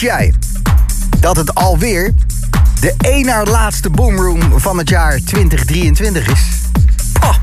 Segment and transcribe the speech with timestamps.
[0.00, 0.34] Wist jij
[1.20, 2.14] dat het alweer
[2.80, 6.40] de één na laatste Boomroom van het jaar 2023 is?
[7.22, 7.34] Oh,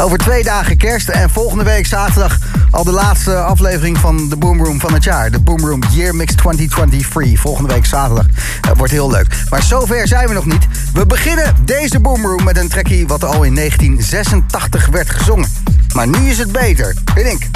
[0.00, 2.38] over twee dagen kerst en volgende week zaterdag
[2.70, 5.30] al de laatste aflevering van de Boomroom van het jaar.
[5.30, 7.40] De Boomroom Year Mix 2023.
[7.40, 8.26] Volgende week zaterdag.
[8.60, 9.44] Dat wordt heel leuk.
[9.50, 10.66] Maar zover zijn we nog niet.
[10.92, 15.48] We beginnen deze Boomroom met een trackie wat al in 1986 werd gezongen.
[15.94, 17.50] Maar nu is het beter, vind ik.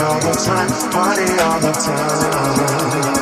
[0.00, 3.17] all the time, party all the time.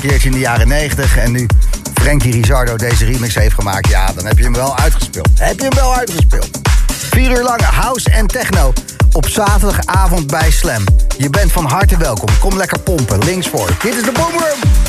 [0.00, 1.16] Keertje in de jaren 90.
[1.16, 1.46] En nu
[1.94, 5.28] Frankie Rizardo deze remix heeft gemaakt, ja, dan heb je hem wel uitgespeeld.
[5.34, 6.60] Heb je hem wel uitgespeeld.
[6.86, 8.72] Vier uur lang house en techno
[9.12, 10.84] op zaterdagavond bij Slam.
[11.18, 12.28] Je bent van harte welkom.
[12.40, 13.68] Kom lekker pompen, links voor.
[13.82, 14.79] Dit is de Boomroom.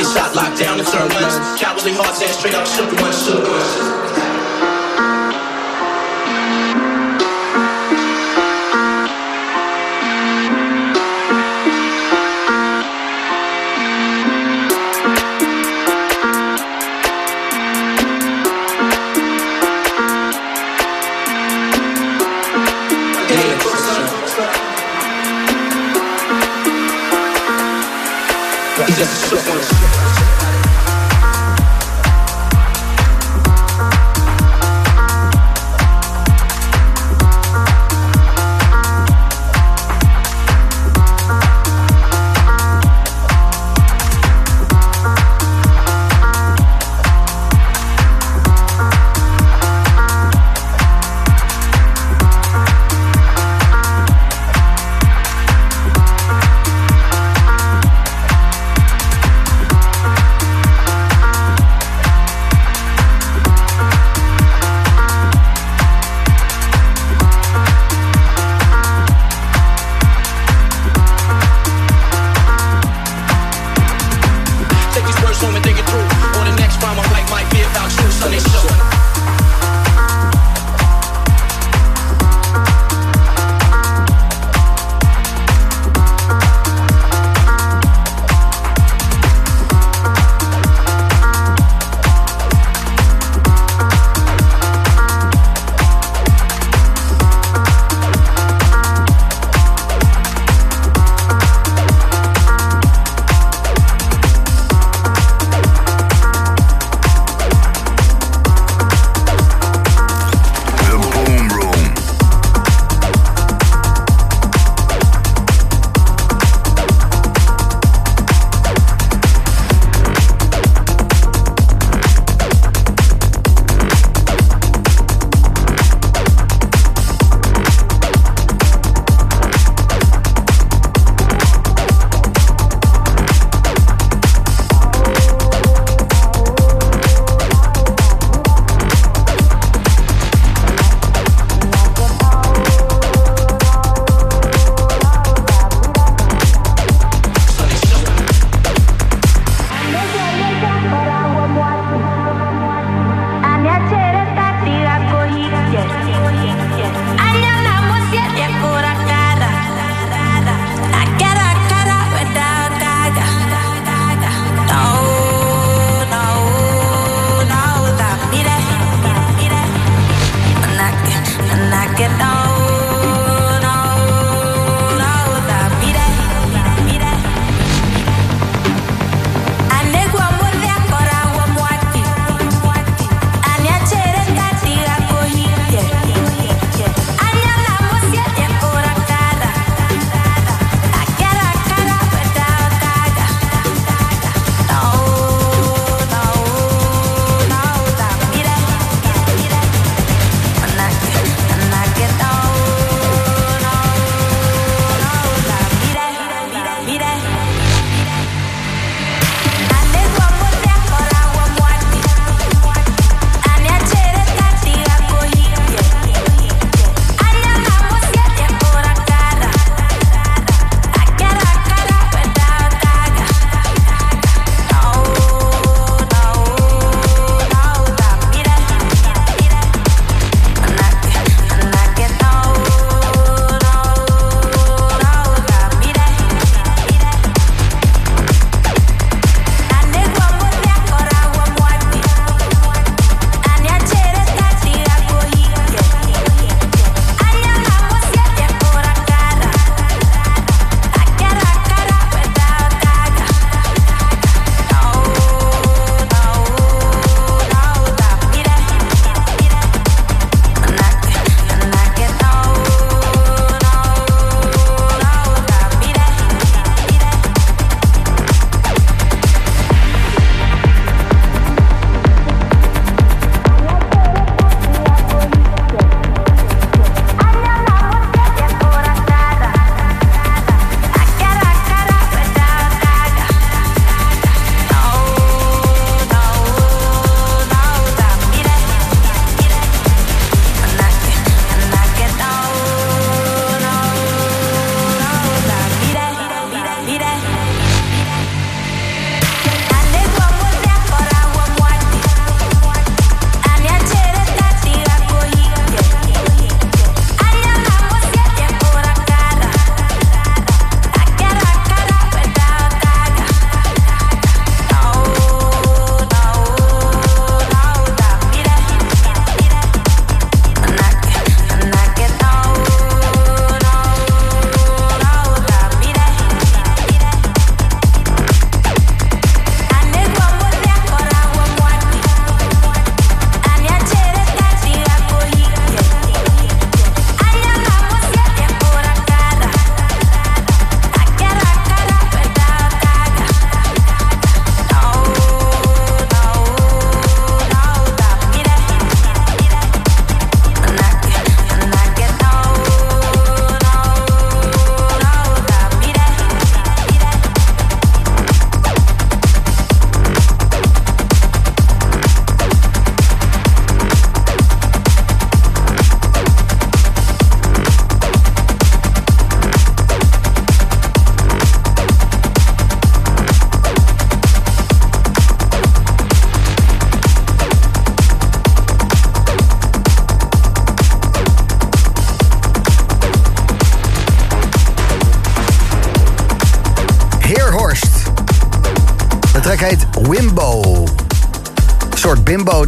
[0.00, 1.60] Get shot, locked down, and turned guns.
[1.60, 3.99] Cowardly hearts, and straight up shook, one shook.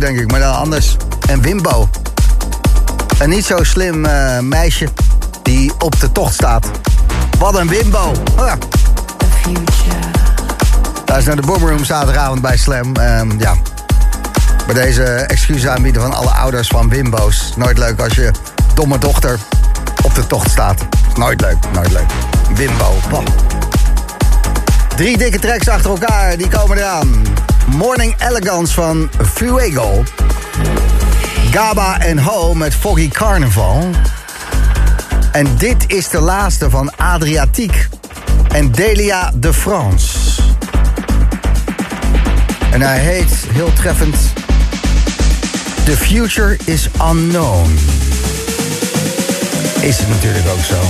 [0.02, 0.96] Denk ik, maar dan anders.
[1.28, 1.88] En Wimbo.
[3.18, 4.88] Een niet zo slim eh, meisje
[5.42, 6.66] die op de tocht staat.
[7.38, 8.12] Wat een Wimbo.
[8.38, 8.56] Oh ja.
[11.16, 12.96] Is naar de Boomroom zaterdagavond bij Slam.
[12.96, 13.54] Ehm, ja.
[14.66, 17.52] Bij deze excuses aanbieden van alle ouders van Wimbo's.
[17.56, 18.30] Nooit leuk als je
[18.74, 19.38] domme dochter
[20.02, 20.84] op de tocht staat.
[21.16, 22.10] Nooit leuk, nooit leuk.
[22.54, 22.98] Wimbo.
[24.96, 27.31] Drie dikke tracks achter elkaar, die komen eraan.
[27.72, 30.02] Morning Elegance van Fuego.
[31.50, 33.90] Gaba en Ho met Foggy Carnival.
[35.32, 37.88] En dit is de laatste van Adriatiek
[38.48, 40.18] en Delia de France.
[42.70, 44.16] En hij heet heel treffend
[45.84, 47.78] The Future is Unknown.
[49.80, 50.80] Is het natuurlijk ook zo.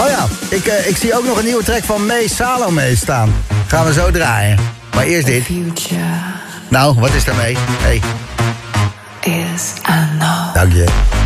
[0.00, 3.34] Oh ja, ik, eh, ik zie ook nog een nieuwe track van May Salome staan.
[3.66, 4.79] Gaan we zo draaien.
[5.00, 5.48] Maar eerst dit.
[6.68, 7.56] Nou, wat is daarmee?
[7.58, 8.00] Hey,
[9.20, 9.72] is
[10.54, 11.19] dank je.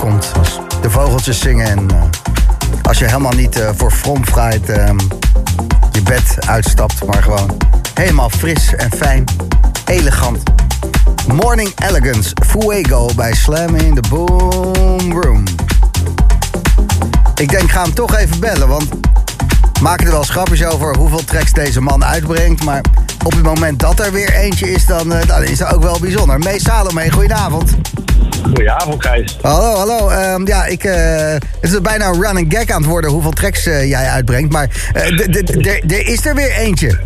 [0.00, 2.02] Als de vogeltjes zingen en eh,
[2.82, 4.98] als je helemaal niet eh, voor fromfrijd ehm,
[5.92, 7.56] je bed uitstapt, maar gewoon
[7.94, 9.24] helemaal fris en fijn,
[9.84, 10.42] elegant.
[11.26, 15.44] Morning Elegance, Fuego bij Slam in the Boom Room.
[17.34, 18.88] Ik denk, ga hem toch even bellen, want
[19.80, 22.64] maken er wel eens grapjes over hoeveel tracks deze man uitbrengt.
[22.64, 22.84] Maar
[23.24, 26.38] op het moment dat er weer eentje is, dan, eh, is dat ook wel bijzonder.
[26.38, 27.70] Mees Salome, goedenavond.
[28.60, 29.36] Goedenavond, Gijs.
[29.42, 30.08] Hallo, hallo.
[30.08, 33.66] Ehm, ja, ik, eh, het is bijna een running gag aan het worden hoeveel tracks
[33.66, 34.52] eh, jij uitbrengt.
[34.52, 35.18] Maar eh,
[35.90, 36.98] er is er weer eentje.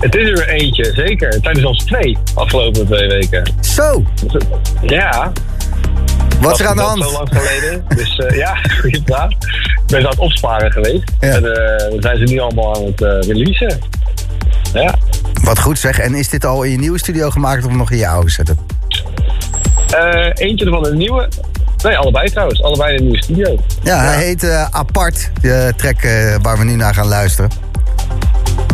[0.00, 1.28] Het is er weer eentje, zeker.
[1.28, 3.52] Het zijn er zelfs twee afgelopen twee weken.
[3.60, 4.04] Zo,
[4.82, 5.32] Ja.
[6.40, 7.02] wat is er aan de dat hand?
[7.02, 7.84] Zo lang geleden.
[7.96, 9.30] Dus ja, goede vraag.
[9.30, 9.38] Ik
[9.86, 11.10] ben ze aan het opsparen geweest.
[11.20, 11.28] Ja.
[11.28, 11.42] En
[11.98, 13.78] zijn ze nu allemaal aan het eh, releasen.
[14.72, 14.94] Ja.
[15.42, 15.98] Wat goed zeg.
[15.98, 18.63] En is dit al in je nieuwe studio gemaakt of nog in je oude setup?
[19.94, 21.28] Eh, eentje ervan een nieuwe.
[21.82, 22.62] Nee, allebei trouwens.
[22.62, 23.58] Allebei in een nieuwe studio.
[23.82, 27.50] Ja, hij heet eh, Apart, de track eh, waar we nu naar gaan luisteren.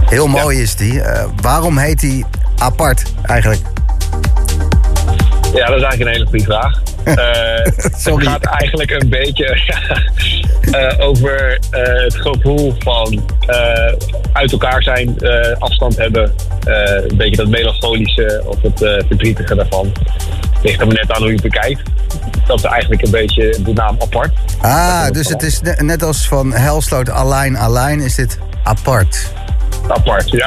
[0.05, 1.03] Heel mooi is die.
[1.43, 2.25] Waarom heet hij
[2.59, 3.61] Apart eigenlijk?
[5.55, 6.83] Ja, dat is eigenlijk een hele goede vraag.
[8.05, 8.25] Sorry.
[8.25, 9.61] Het gaat eigenlijk een beetje
[11.09, 13.23] over het gevoel van
[14.33, 15.17] uit elkaar zijn,
[15.59, 16.33] afstand hebben.
[16.65, 19.93] een beetje dat melancholische of het verdrietige daarvan.
[20.63, 21.83] Ligt er maar net aan hoe je het bekijkt.
[22.47, 24.33] Dat is eigenlijk een beetje de naam apart.
[24.61, 29.31] Ah, dus het is ne- net als van Helsloot Align Align is dit Apart.
[29.89, 30.47] Apart, ja.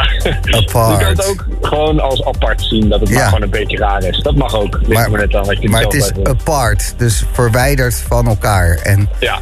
[0.52, 1.00] Apart.
[1.00, 3.16] Je kan het ook gewoon als apart zien, dat het Ja.
[3.16, 4.20] maar gewoon een beetje raar is.
[4.22, 4.74] Dat mag ook.
[4.78, 8.28] Ligt Maar, er maar net aan wat je maar het is apart, dus verwijderd van
[8.28, 8.78] elkaar.
[8.84, 9.40] En Ja.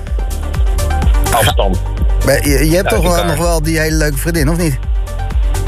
[1.34, 1.82] Afstand.
[2.26, 4.78] maar je, je hebt toch wel, nog wel die hele leuke vriendin, of niet?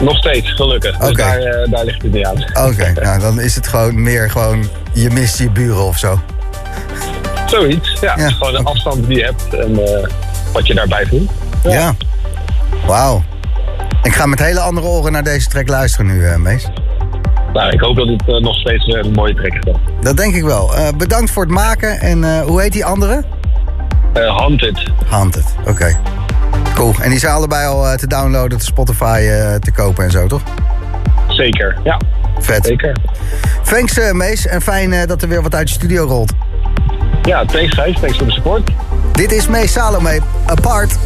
[0.02, 0.98] Nog steeds, gelukkig.
[0.98, 2.68] Dus daar, eh, daar ligt het niet aan.
[2.68, 6.20] Oké, nou dan is het gewoon meer gewoon je mist je buren of zo.
[7.46, 8.14] Zoiets, ja.
[8.18, 8.30] Ja.
[8.30, 10.08] Gewoon de afstand die je hebt en eh,
[10.54, 11.32] wat je daarbij voelt.
[11.64, 11.96] Ja.
[12.86, 13.24] Wauw.
[14.04, 16.68] Ik ga met hele andere oren naar deze track luisteren nu, eh, Mees.
[17.54, 19.74] Nou, ik hoop dat het eh, nog steeds een mooie track is.
[20.02, 20.72] Dat denk ik wel.
[20.98, 22.00] Bedankt voor het maken.
[22.00, 23.24] En hoe heet die andere?
[24.14, 24.84] Eh, Haunted.
[25.06, 25.56] Haunted.
[25.68, 25.98] Oké.
[26.76, 26.94] Cool.
[27.02, 29.20] En die zijn allebei al te downloaden, te Spotify
[29.60, 30.42] te kopen en zo, toch?
[31.28, 32.00] Zeker, ja.
[32.40, 32.66] Vet.
[32.66, 32.96] Zeker.
[33.64, 34.48] Thanks, eh, Mees.
[34.48, 36.32] En fijn eh, dat er weer wat uit je studio rolt.
[37.22, 38.00] Ja, thanks Gijs.
[38.00, 38.70] Thanks voor de support.
[39.12, 40.20] Dit is Mees Salome.
[40.46, 40.98] Apart.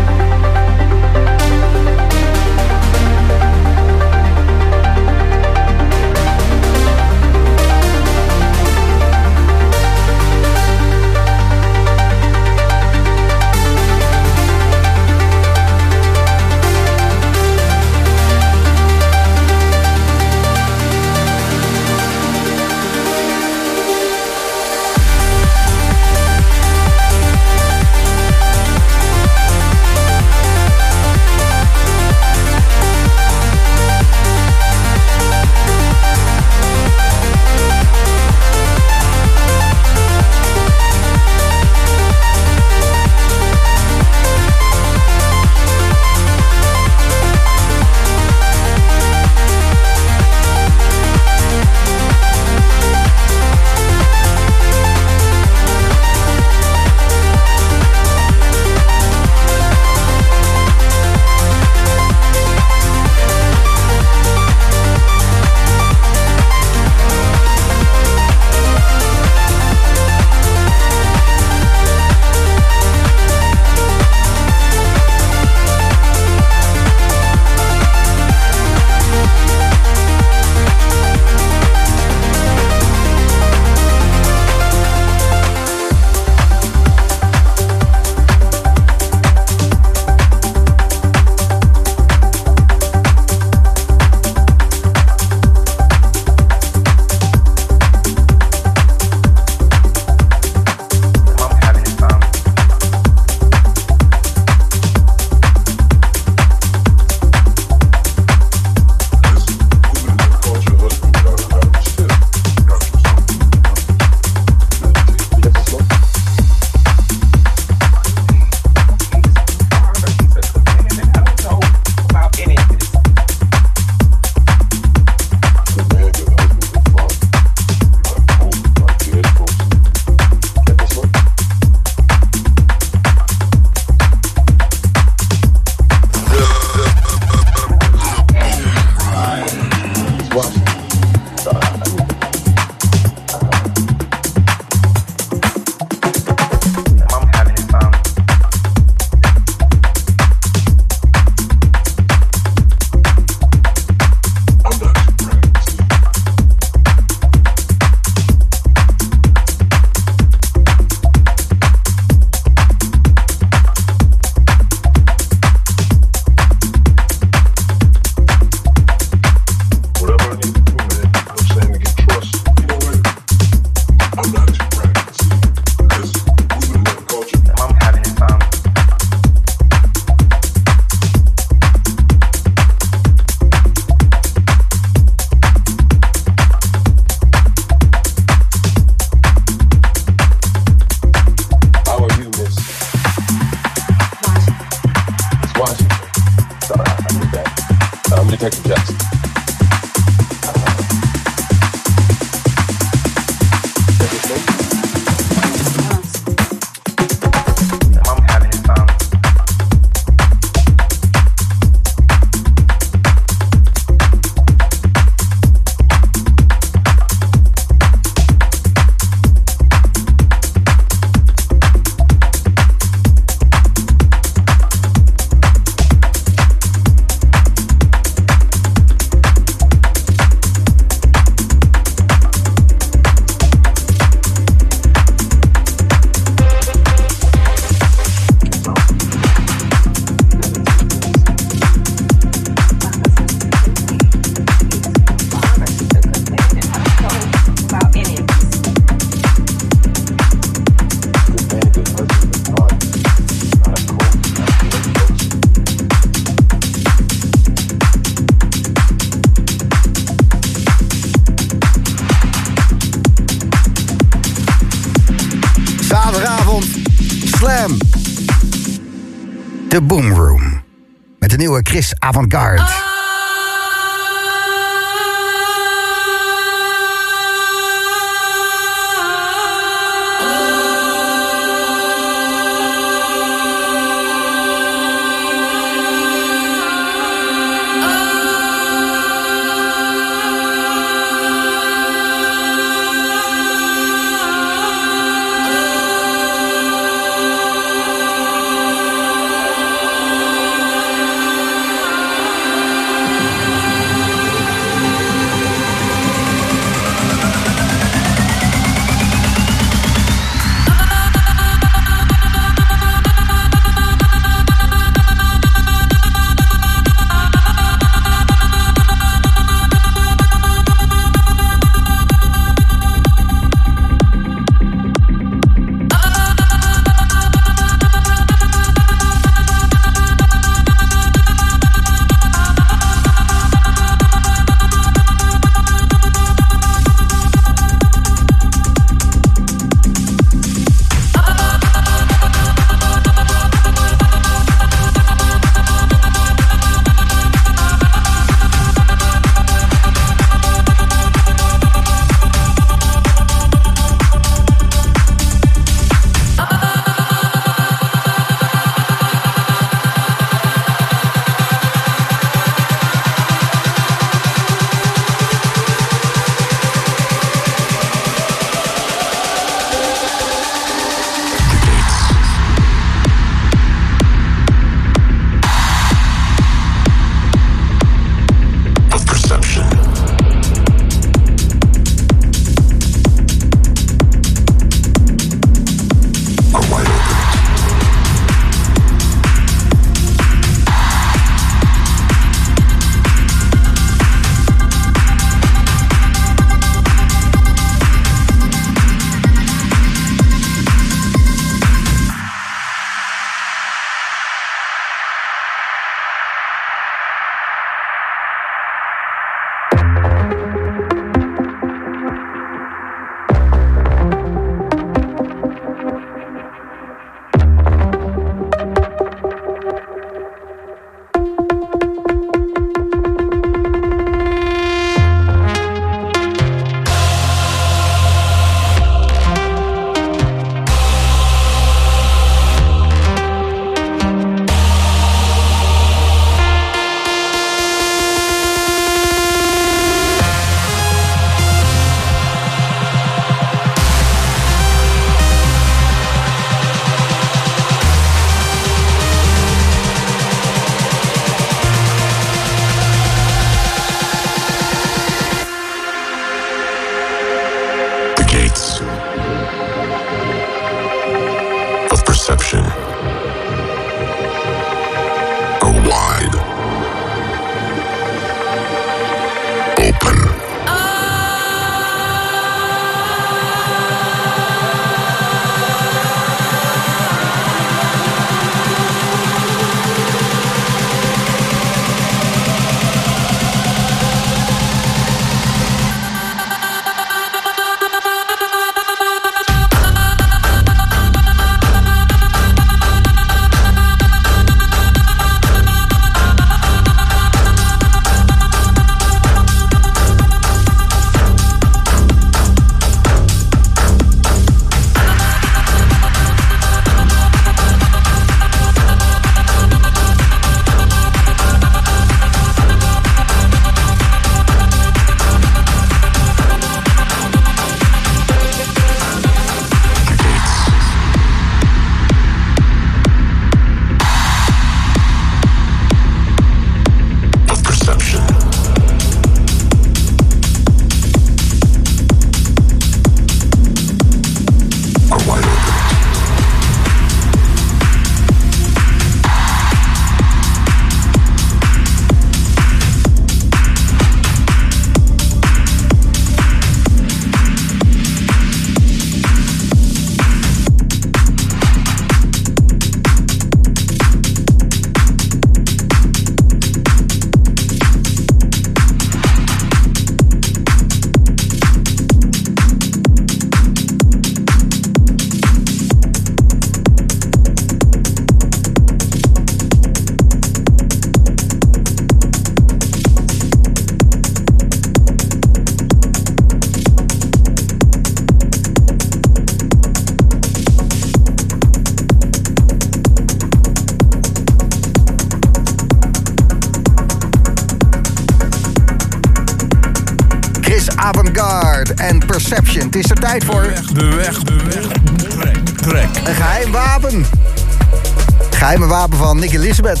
[599.38, 600.00] Van Nick Elizabeth.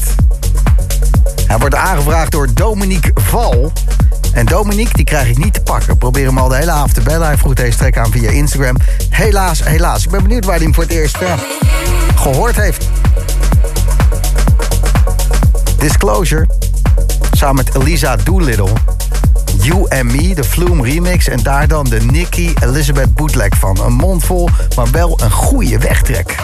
[1.46, 3.72] Hij wordt aangevraagd door Dominique Val.
[4.32, 5.98] En Dominique, die krijg ik niet te pakken.
[5.98, 7.26] Probeer hem al de hele avond te bellen.
[7.26, 8.76] Hij vroeg deze track aan via Instagram.
[9.10, 10.04] Helaas, helaas.
[10.04, 11.32] Ik ben benieuwd waar hij hem voor het eerst eh,
[12.16, 12.88] gehoord heeft.
[15.78, 16.46] Disclosure.
[17.32, 18.72] Samen met Elisa Doolittle.
[19.60, 21.28] You and Me, de Flume remix.
[21.28, 23.80] En daar dan de Nicky Elizabeth bootleg van.
[23.84, 26.36] Een mond vol, maar wel een goede wegtrek.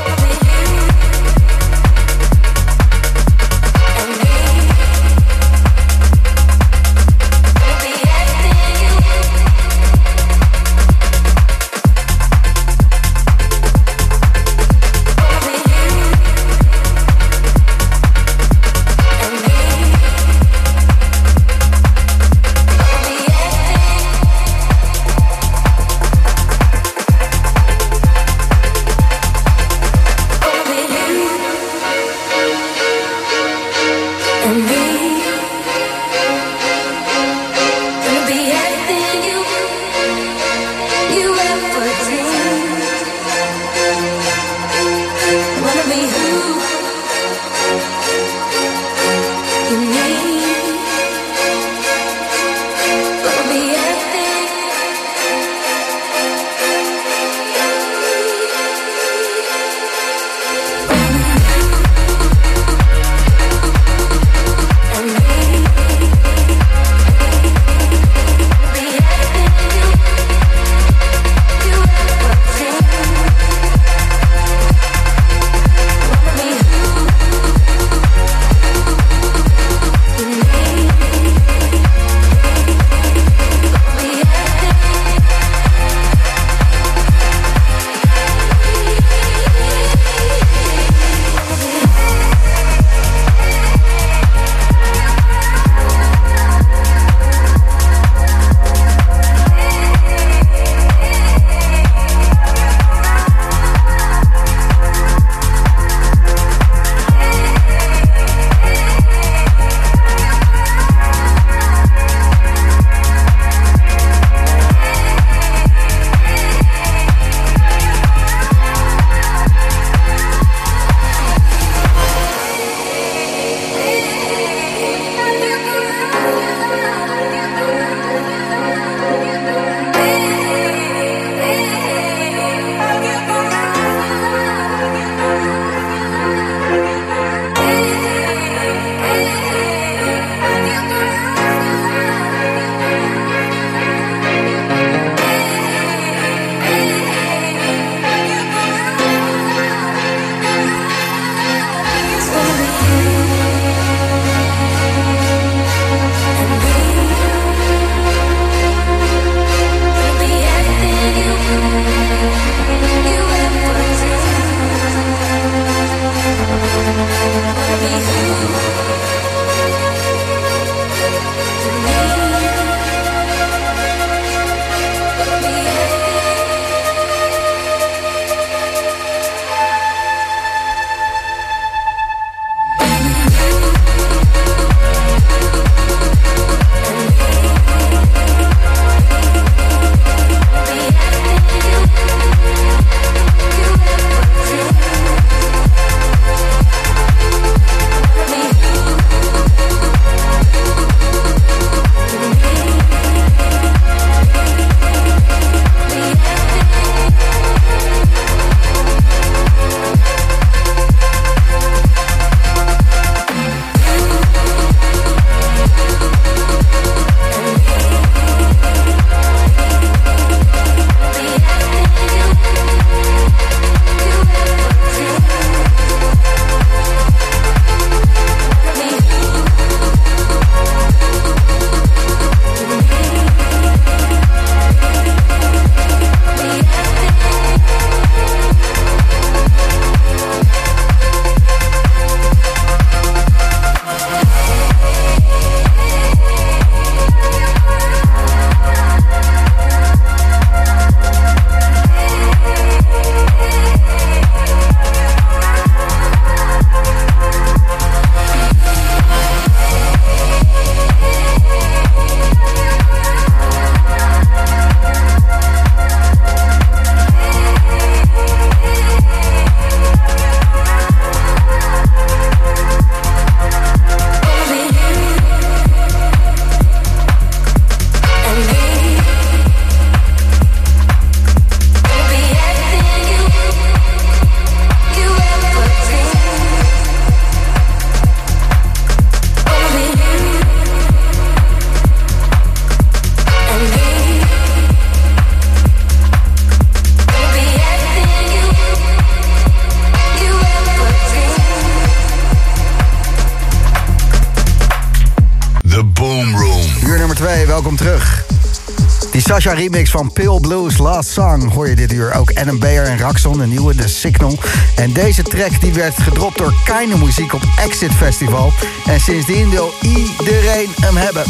[309.45, 312.15] Sasha remix van Pale Blues Last Song hoor je dit uur.
[312.15, 314.39] Ook Adam en Raxon, de nieuwe, The Signal.
[314.77, 318.53] En deze track die werd gedropt door Keine Muziek op Exit Festival.
[318.87, 321.25] En sindsdien wil iedereen hem hebben.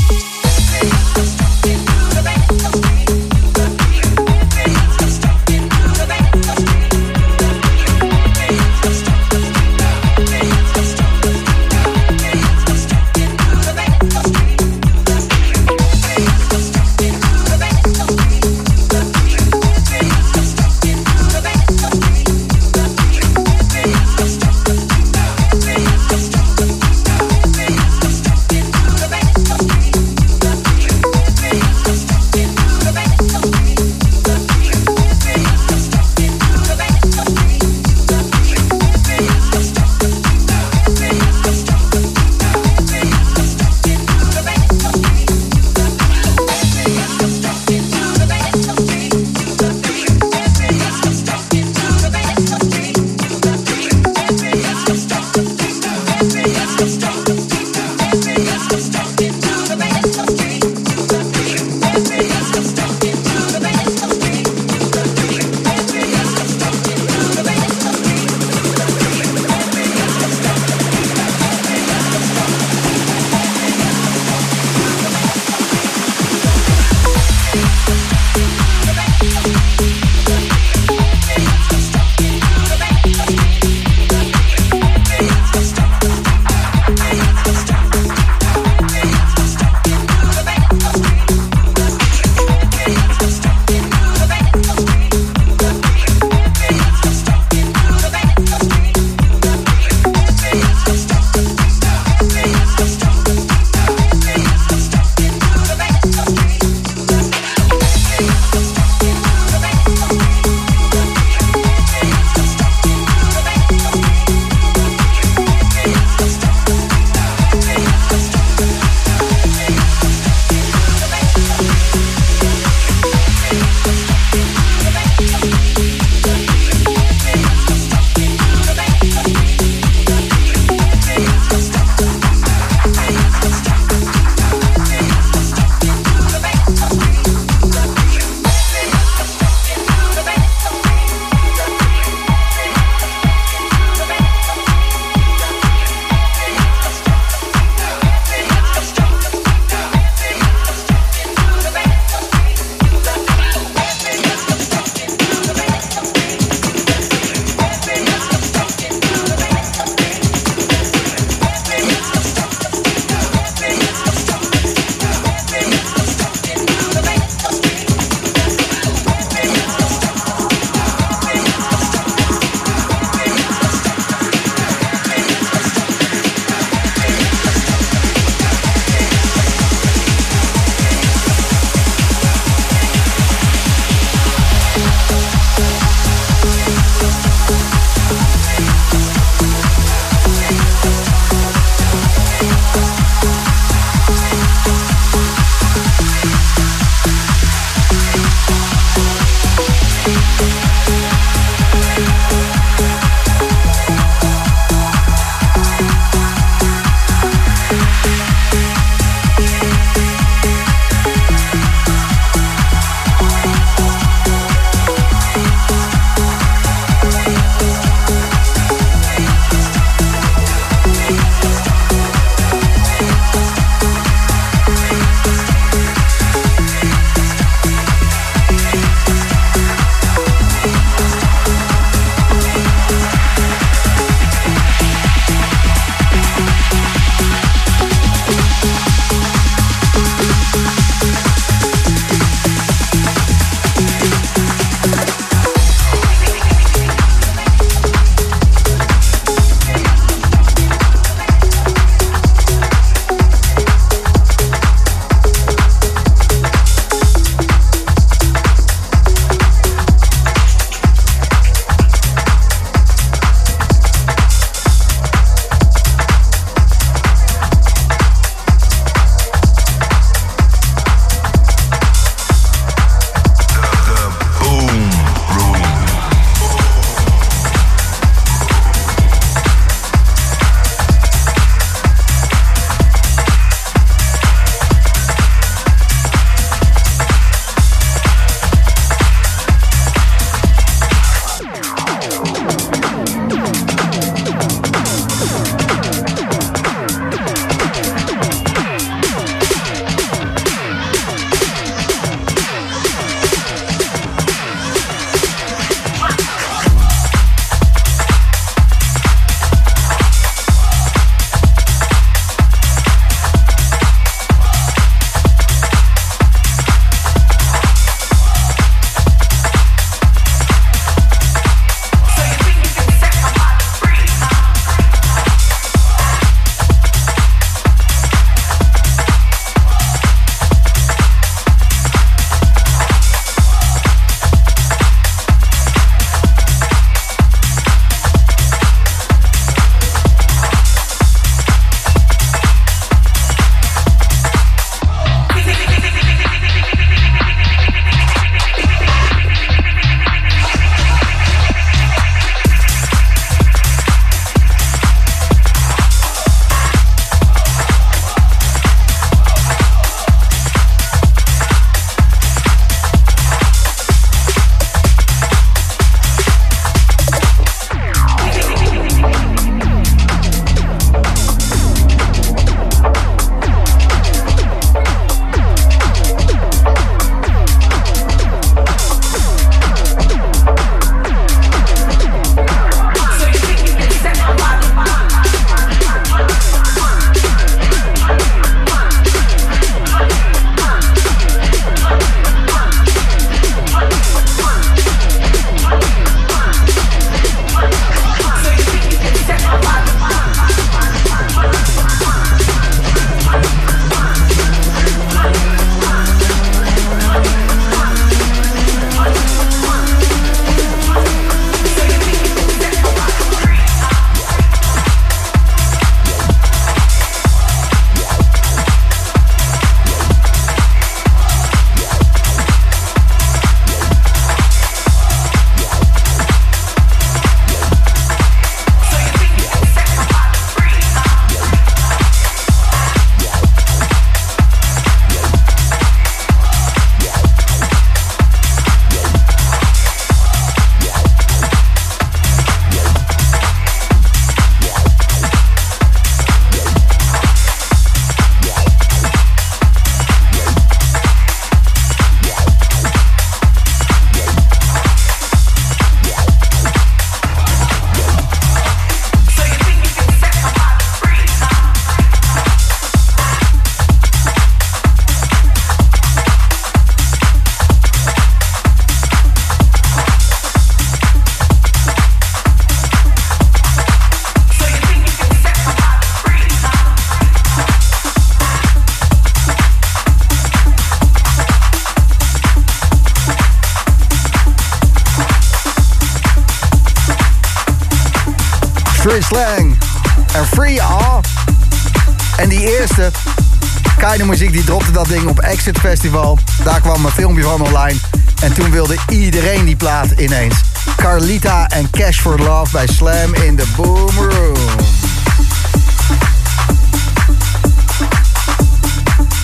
[495.66, 496.38] Exit Festival.
[496.64, 497.98] Daar kwam een filmpje van online.
[498.42, 500.54] En toen wilde iedereen die plaat ineens.
[500.96, 504.56] Carlita en Cash for Love bij Slam in de Boom Room.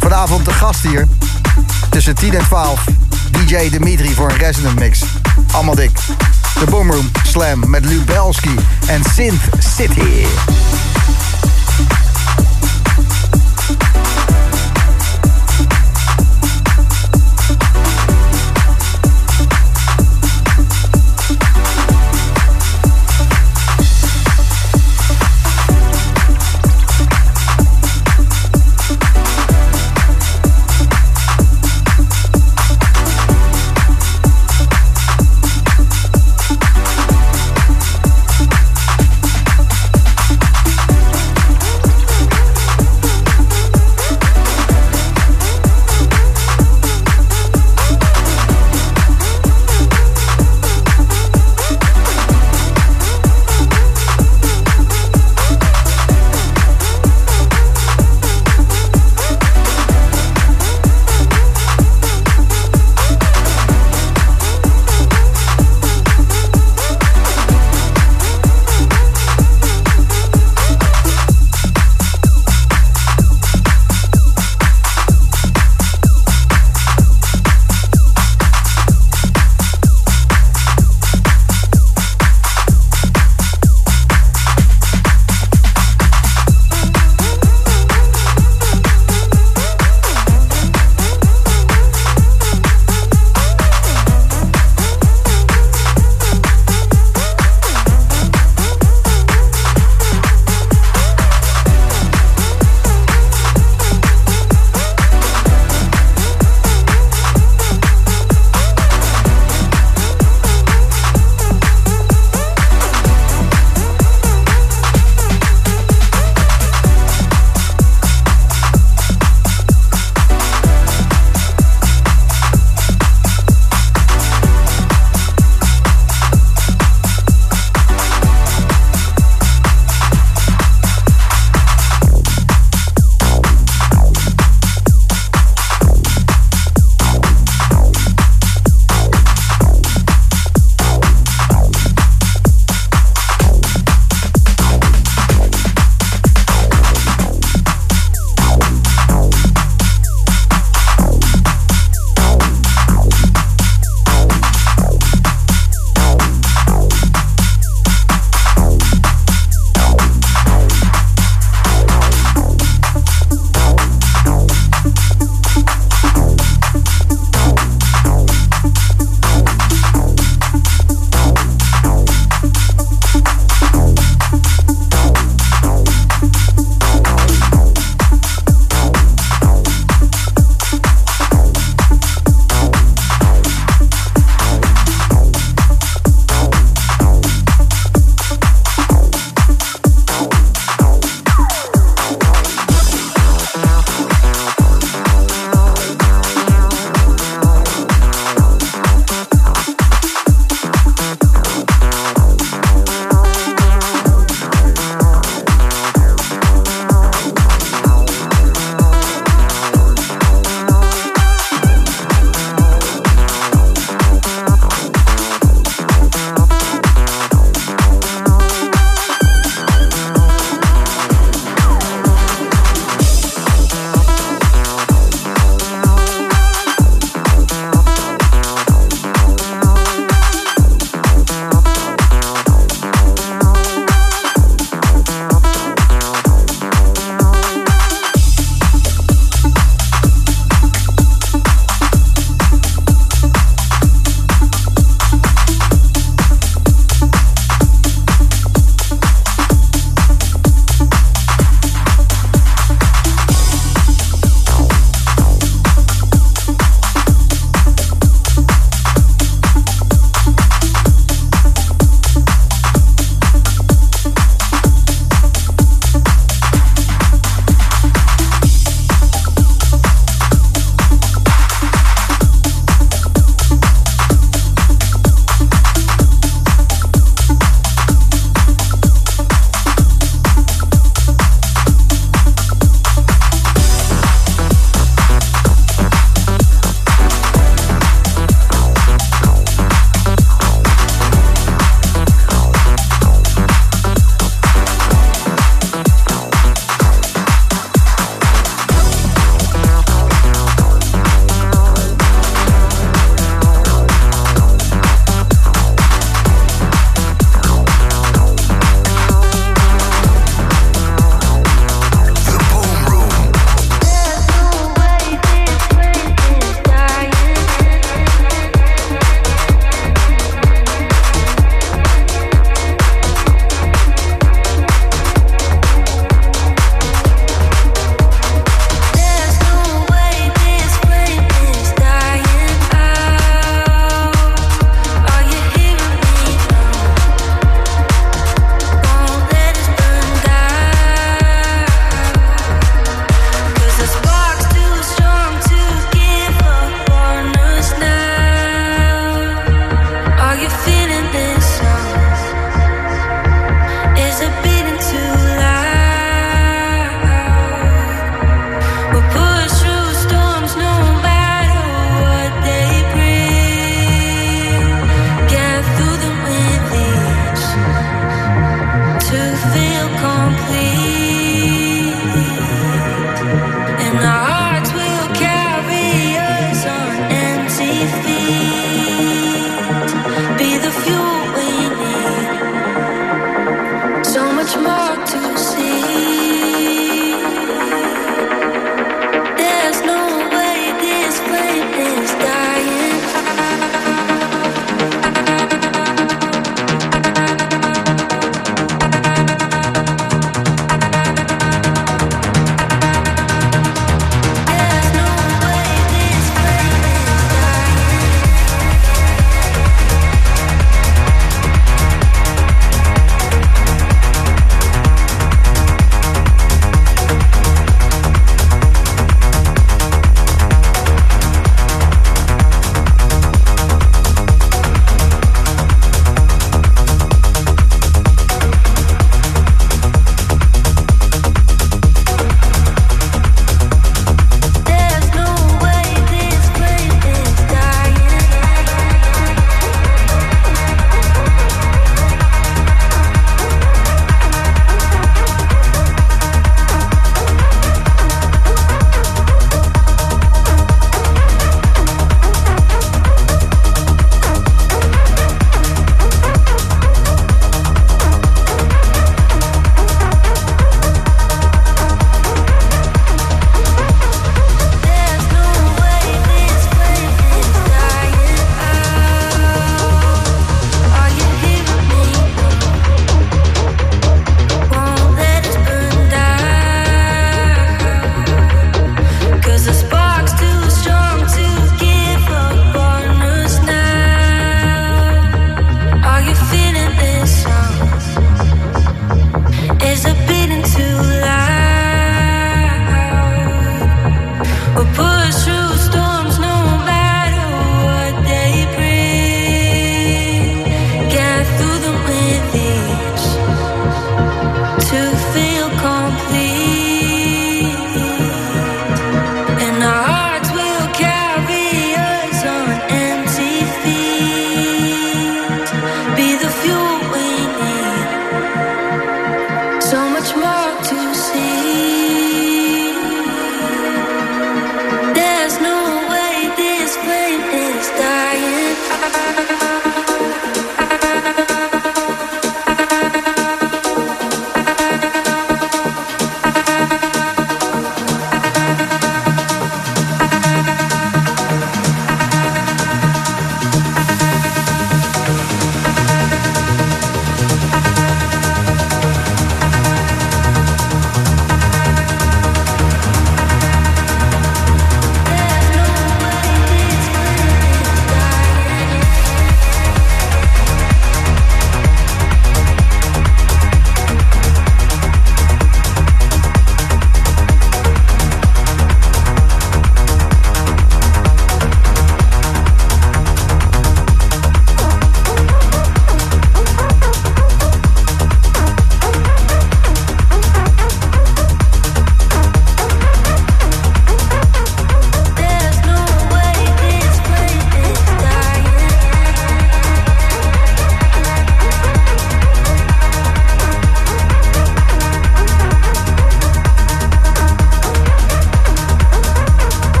[0.00, 1.08] Vanavond de gast hier.
[1.90, 2.84] Tussen 10 en 12.
[3.30, 5.02] DJ Dimitri voor een Resident Mix.
[5.52, 5.98] Allemaal dik.
[6.58, 8.54] De Boomroom Slam met Lubelski
[8.86, 9.42] en Synth
[9.76, 10.26] City.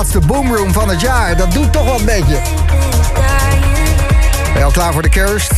[0.00, 1.36] Laatste boomroom van het jaar.
[1.36, 2.38] Dat doet toch wel een beetje.
[4.42, 5.52] Ben je al klaar voor de kerst?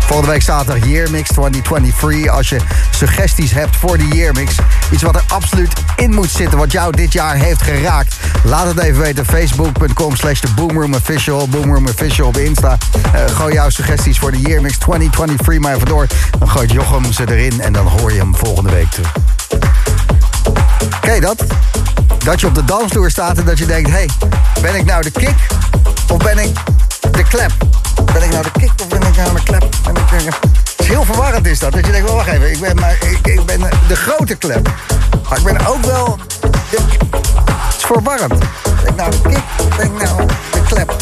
[0.00, 2.32] Volgende week zaterdag Yearmix 2023.
[2.32, 2.56] Als je
[2.90, 4.54] suggesties hebt voor de Yearmix.
[4.92, 6.58] Iets wat er absoluut in moet zitten.
[6.58, 8.16] Wat jou dit jaar heeft geraakt.
[8.44, 9.24] Laat het even weten.
[9.24, 11.48] Facebook.com slash de Boomroom Official.
[11.48, 12.78] Boomroom Official op Insta.
[13.12, 16.06] Eh, gooi jouw suggesties voor de Yearmix 2023 maar even door.
[16.38, 17.60] Dan gooit Jochem ze erin.
[17.60, 19.39] En dan hoor je hem volgende week terug.
[21.10, 21.44] Ken dat?
[22.24, 23.90] Dat je op de dansvloer staat en dat je denkt...
[23.90, 24.08] hey,
[24.62, 25.34] ben ik nou de kick
[26.10, 26.56] of ben ik
[27.10, 27.52] de klep?
[28.12, 29.64] Ben ik nou de kick of ben ik nou de klep?
[29.64, 31.72] Ik, eh, het is heel verwarrend is dat.
[31.72, 34.70] Dat je denkt, wacht even, ik ben, maar, ik, ik ben de grote klep.
[35.28, 36.18] Maar ik ben ook wel...
[36.40, 38.38] De, het is verwarrend.
[38.38, 40.94] Ben ik nou de kick of ben ik nou de klep?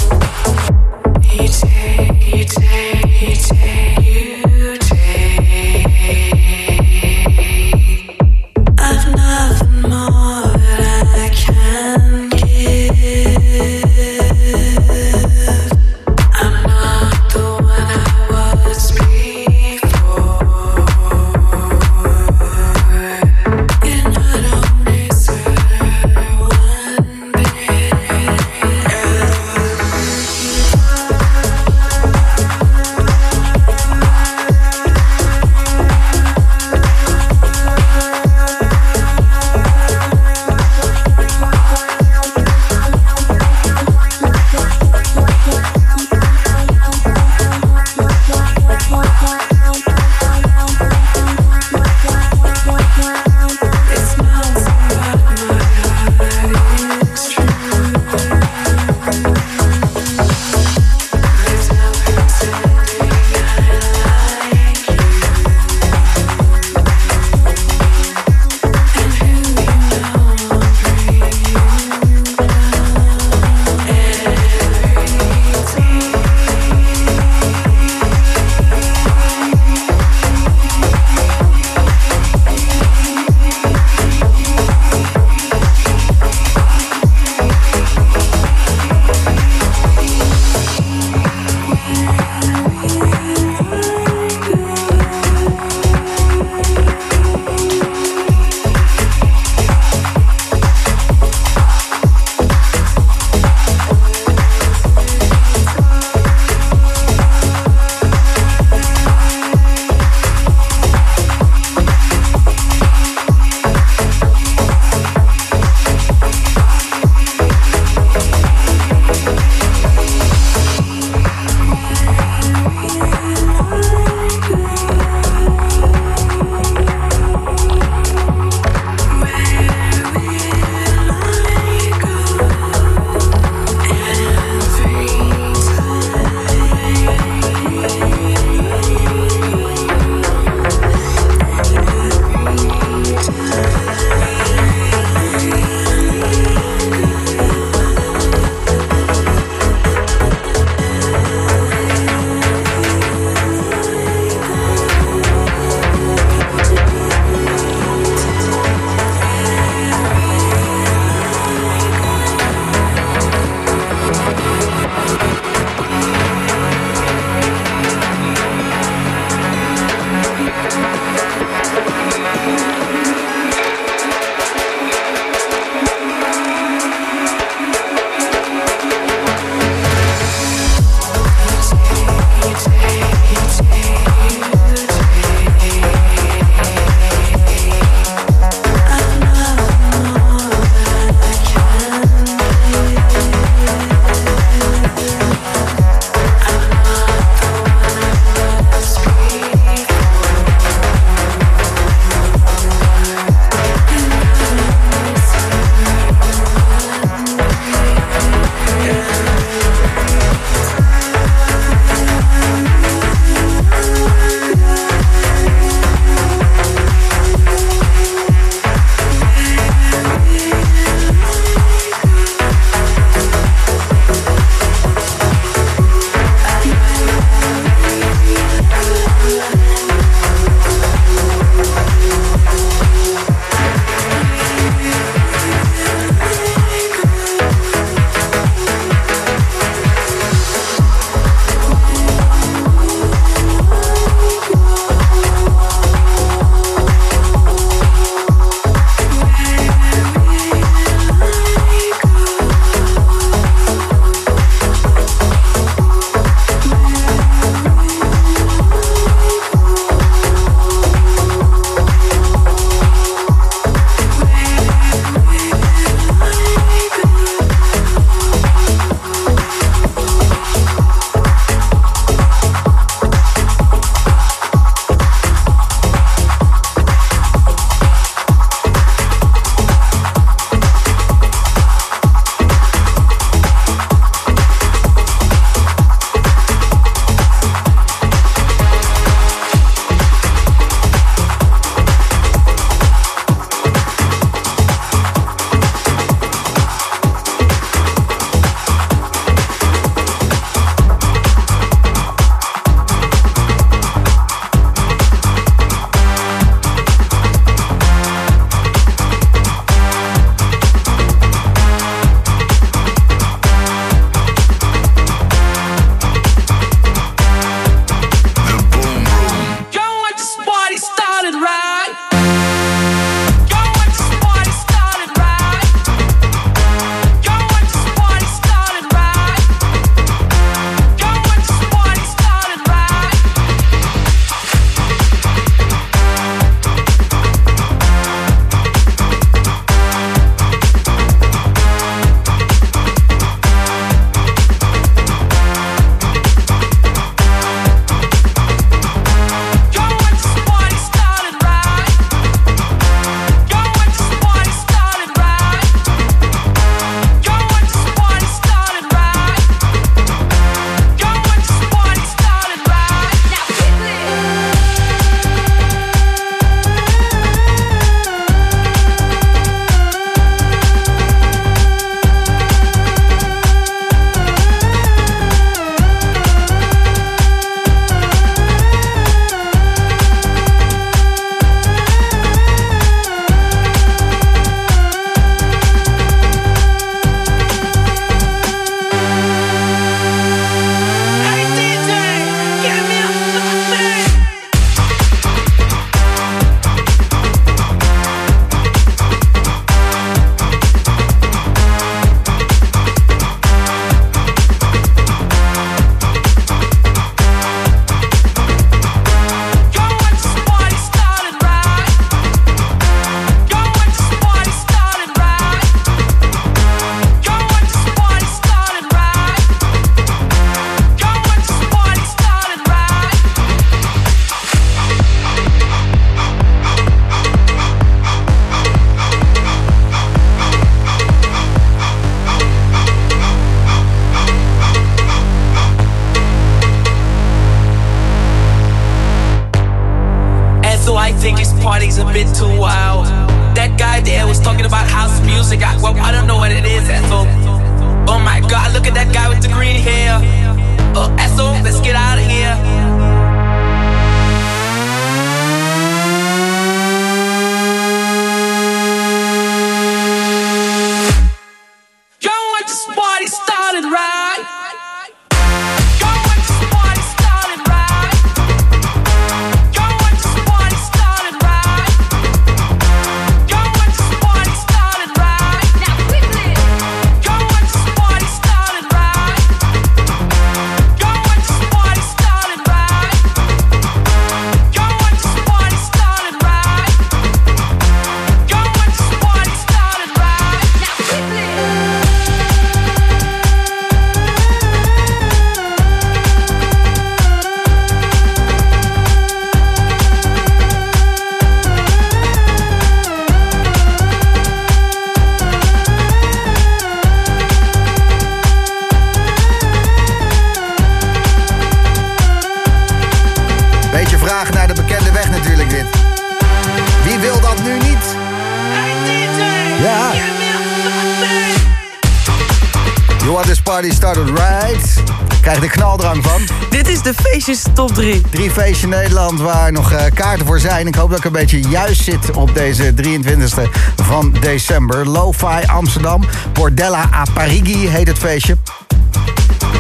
[527.89, 528.21] Feestjes top 3.
[528.31, 530.87] Drie feestjes in Nederland waar nog eh, kaarten voor zijn.
[530.87, 533.63] Ik hoop dat ik een beetje juist zit op deze 23e
[534.03, 535.09] van december.
[535.09, 536.25] Lo-Fi Amsterdam.
[536.53, 538.57] Bordella a Parigi heet het feestje.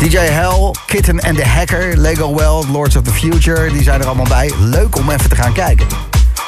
[0.00, 4.06] DJ Hell, Kitten and the Hacker, Lego World, Lords of the Future, die zijn er
[4.06, 4.52] allemaal bij.
[4.58, 5.86] Leuk om even te gaan kijken.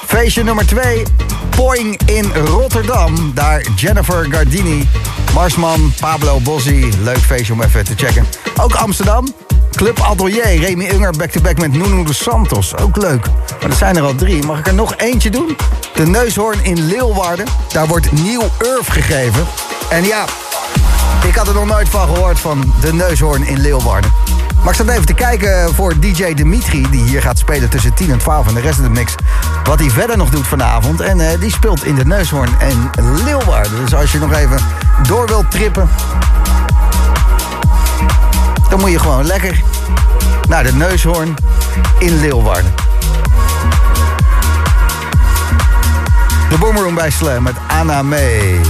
[0.07, 1.03] Feestje nummer 2,
[1.57, 3.33] Poing in Rotterdam.
[3.35, 4.89] Daar Jennifer Gardini,
[5.35, 6.91] Marsman, Pablo Bossi.
[7.03, 8.27] Leuk feestje om even te checken.
[8.57, 9.35] Ook Amsterdam,
[9.75, 12.77] Club Atelier, Remy Unger back-to-back met Nuno de Santos.
[12.77, 13.27] Ook leuk.
[13.61, 14.45] Maar er zijn er al drie.
[14.45, 15.57] Mag ik er nog eentje doen?
[15.95, 17.47] De Neushoorn in Leeuwarden.
[17.73, 19.47] Daar wordt nieuw Urf gegeven.
[19.91, 20.25] En ja,
[21.27, 24.13] ik had er nog nooit van gehoord van de neushoorn in Leeuwarden.
[24.61, 28.11] Maar ik zat even te kijken voor DJ Dimitri, die hier gaat spelen tussen 10
[28.11, 29.15] en 12 en de rest van de mix.
[29.65, 31.01] Wat hij verder nog doet vanavond.
[31.01, 32.91] En eh, die speelt in de neushoorn en
[33.25, 33.81] Leeuwarden.
[33.81, 34.59] Dus als je nog even
[35.09, 35.89] door wilt trippen,
[38.71, 39.63] dan moet je gewoon lekker
[40.49, 41.35] naar de neushoorn
[41.99, 42.75] in Leeuwarden.
[46.49, 48.61] De Boomroom bij Slam met Anna May.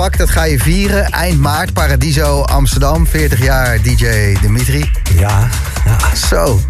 [0.00, 1.10] Vak, dat ga je vieren.
[1.10, 3.06] Eind maart, Paradiso Amsterdam.
[3.06, 4.90] 40 jaar DJ Dimitri.
[5.18, 5.48] Ja,
[5.84, 6.16] ja.
[6.28, 6.60] Zo.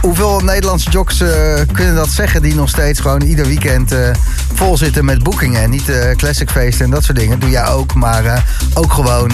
[0.00, 2.42] Hoeveel Nederlandse jocks eh, kunnen dat zeggen...
[2.42, 4.10] die nog steeds gewoon ieder weekend eh,
[4.54, 5.62] vol zitten met boekingen...
[5.62, 7.38] en niet eh classic feesten en dat soort dingen.
[7.38, 8.44] Doe jij ook, maar
[8.74, 9.32] ook gewoon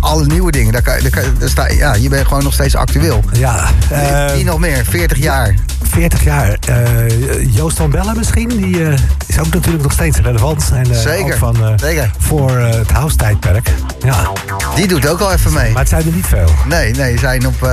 [0.00, 0.72] alle nieuwe dingen.
[0.72, 3.24] Daar kan, daar kan, daar sta, ja, je bent gewoon nog steeds actueel.
[3.32, 3.70] Ja,
[4.34, 4.84] Wie nog meer?
[4.84, 5.54] 40 jaar.
[5.82, 6.58] 40 jaar.
[7.46, 8.84] Joost van Bellen misschien, die
[9.32, 10.70] is ook natuurlijk nog steeds relevant.
[10.74, 12.10] En, eh, Zeker, van, eh, zeker.
[12.18, 13.70] Voor eh, het house-tijdperk.
[14.02, 14.30] Ja.
[14.74, 15.70] Die doet ook al even mee.
[15.70, 16.50] Maar het zijn er niet veel.
[16.68, 17.70] Nee, nee, zijn op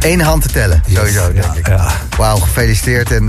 [0.00, 0.82] één hand te tellen.
[0.88, 1.68] Sowieso, denk ik.
[1.68, 1.90] Ja.
[2.16, 3.10] Wauw, gefeliciteerd.
[3.10, 3.26] En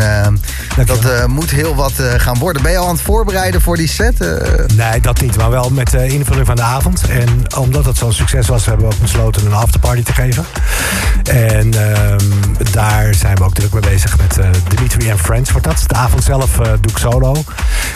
[0.85, 2.61] dat moet heel wat gaan worden.
[2.61, 4.19] Ben je al aan het voorbereiden voor die set?
[4.75, 5.37] Nee, dat niet.
[5.37, 7.03] Maar wel met de invulling van de avond.
[7.09, 10.45] En omdat het zo'n succes was, hebben we ook besloten een afterparty te geven.
[11.23, 12.25] En ehm,
[12.71, 14.37] daar zijn we ook druk mee bezig met
[14.83, 14.92] and
[15.23, 15.51] Friends.
[15.51, 15.83] Wordt dat.
[15.87, 17.43] De avond zelf eh, doe ik solo.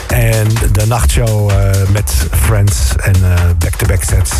[0.07, 4.31] En de nachtshow eh, met Friends en eh, back-to-back sets.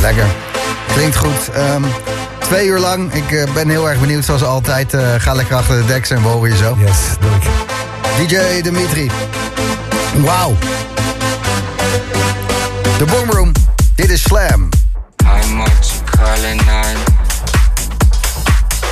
[0.00, 0.26] Lekker.
[0.92, 1.50] Klinkt goed.
[1.54, 1.82] Ehm,
[2.38, 3.12] twee uur lang.
[3.12, 4.94] Ik ben heel erg benieuwd zoals altijd.
[4.94, 6.76] Eh, ga lekker achter de deks en we horen je zo.
[6.78, 8.28] Yes, doe ik.
[8.28, 9.10] DJ Dimitri.
[10.16, 10.56] Wauw.
[12.98, 13.52] De Boomroom.
[13.94, 14.68] Dit is Slam.
[15.18, 15.66] You
[16.04, 16.96] calling on?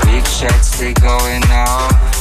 [0.04, 2.11] Big shots they going off.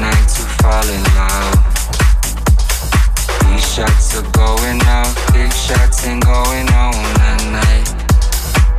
[0.00, 1.60] Night to fall in love.
[3.44, 5.12] These shots are going off.
[5.34, 7.86] Big shots ain't going on that night.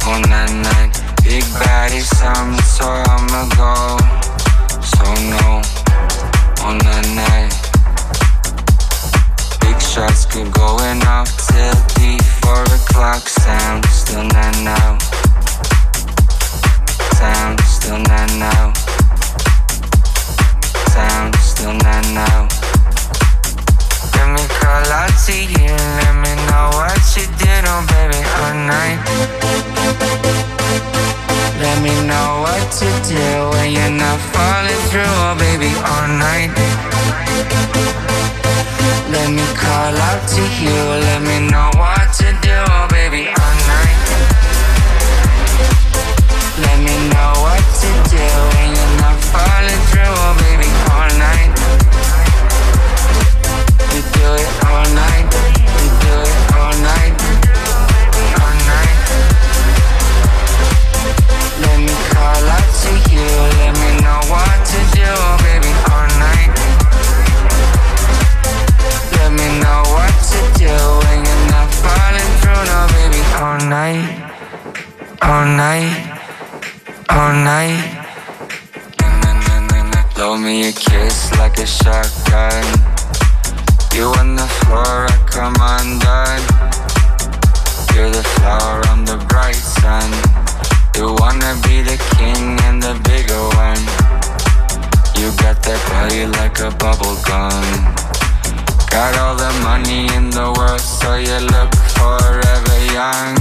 [0.10, 0.98] On that night.
[1.24, 4.02] Big body something, so I'ma go.
[4.82, 5.62] So no.
[6.66, 7.54] On that night.
[9.62, 13.86] Big shots keep going off till the four o'clock sound.
[13.86, 14.98] Still not now.
[17.14, 18.81] Sound still not now.
[20.92, 22.48] Sound still not now.
[24.16, 25.72] Let me call out to you.
[26.04, 29.00] Let me know what you did, oh baby, all night.
[31.64, 33.24] Let me know what to do
[33.56, 36.52] when you're not falling through, oh baby, all night.
[39.16, 40.80] Let me call out to you.
[41.08, 43.98] Let me know what to do, oh baby, all night.
[46.60, 50.70] Let me know what to do when you're not falling through, oh baby,
[64.12, 65.12] know what to do,
[65.46, 66.52] baby, all night.
[69.16, 74.08] Let me know what to do when you're not falling through, no baby, all night.
[75.30, 75.96] All night.
[77.16, 77.80] All night.
[80.16, 82.66] Blow me a kiss like a shotgun.
[83.96, 86.44] You on the floor, I come undone.
[87.94, 90.41] You're the flower, I'm the bright sun.
[90.98, 93.82] You wanna be the king and the bigger one.
[95.20, 97.64] You got that body like a bubble gum.
[98.90, 103.38] Got all the money in the world, so you look forever young.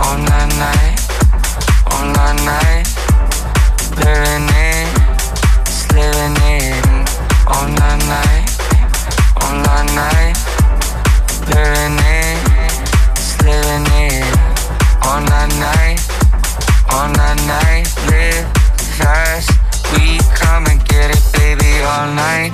[0.00, 0.98] On that night,
[1.92, 2.86] on that night,
[4.00, 4.88] living it,
[5.92, 6.82] living it.
[7.46, 8.48] On that night,
[9.44, 10.36] on that night,
[11.52, 12.38] living it,
[13.44, 14.24] living it.
[15.04, 15.87] On that night,
[16.92, 18.46] on that night, live
[18.96, 19.50] fast.
[19.92, 22.52] We come and get it, baby, all night.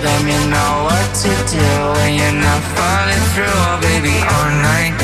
[0.00, 4.94] Let me know what to do when you're not falling through, oh baby, all night.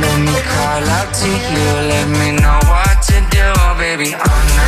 [0.00, 4.44] Let me call out to you, let me know what to do, oh baby, all
[4.56, 4.59] night.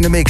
[0.00, 0.29] In de mix.